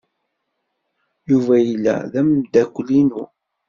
Yuba 1.29 1.55
yella 1.67 1.95
d 2.11 2.13
ameddakel-inu. 2.19 3.23